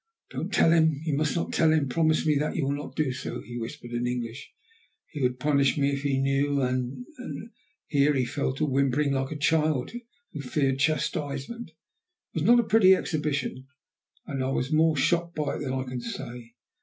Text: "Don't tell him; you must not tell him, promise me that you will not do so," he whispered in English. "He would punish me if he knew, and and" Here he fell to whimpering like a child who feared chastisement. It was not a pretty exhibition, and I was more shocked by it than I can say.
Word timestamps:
"Don't 0.31 0.51
tell 0.51 0.71
him; 0.71 0.99
you 1.03 1.13
must 1.15 1.35
not 1.35 1.53
tell 1.53 1.71
him, 1.71 1.87
promise 1.87 2.25
me 2.25 2.35
that 2.39 2.55
you 2.55 2.63
will 2.65 2.71
not 2.75 2.95
do 2.95 3.13
so," 3.13 3.39
he 3.43 3.59
whispered 3.59 3.91
in 3.91 4.07
English. 4.07 4.51
"He 5.11 5.21
would 5.21 5.39
punish 5.39 5.77
me 5.77 5.91
if 5.91 6.01
he 6.01 6.17
knew, 6.19 6.59
and 6.59 7.05
and" 7.19 7.51
Here 7.87 8.11
he 8.15 8.25
fell 8.25 8.51
to 8.55 8.65
whimpering 8.65 9.13
like 9.13 9.29
a 9.31 9.35
child 9.35 9.91
who 10.33 10.41
feared 10.41 10.79
chastisement. 10.79 11.67
It 11.69 11.73
was 12.33 12.41
not 12.41 12.59
a 12.59 12.63
pretty 12.63 12.95
exhibition, 12.95 13.67
and 14.25 14.43
I 14.43 14.49
was 14.49 14.71
more 14.73 14.97
shocked 14.97 15.35
by 15.35 15.57
it 15.57 15.59
than 15.59 15.73
I 15.73 15.83
can 15.83 16.01
say. 16.01 16.55